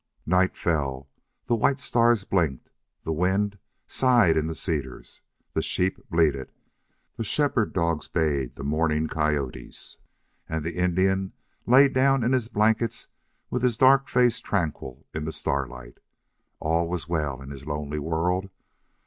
Night 0.25 0.57
fell. 0.57 1.07
The 1.45 1.53
white 1.53 1.79
stars 1.79 2.23
blinked. 2.25 2.71
The 3.03 3.11
wind 3.13 3.59
sighed 3.85 4.35
in 4.35 4.47
the 4.47 4.55
cedars. 4.55 5.21
The 5.53 5.61
sheep 5.61 5.99
bleated. 6.09 6.51
The 7.17 7.23
shepherd 7.23 7.71
dogs 7.71 8.07
bayed 8.07 8.55
the 8.55 8.63
mourning 8.63 9.07
coyotes. 9.07 9.97
And 10.49 10.65
the 10.65 10.73
Indian 10.75 11.33
lay 11.67 11.87
down 11.87 12.23
in 12.23 12.31
his 12.33 12.47
blankets 12.47 13.09
with 13.51 13.61
his 13.61 13.77
dark 13.77 14.07
face 14.07 14.39
tranquil 14.39 15.05
in 15.13 15.25
the 15.25 15.31
starlight. 15.31 15.99
All 16.59 16.89
was 16.89 17.07
well 17.07 17.39
in 17.39 17.51
his 17.51 17.67
lonely 17.67 17.99
world. 17.99 18.49